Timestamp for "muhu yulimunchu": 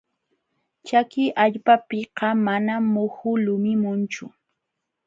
2.93-4.25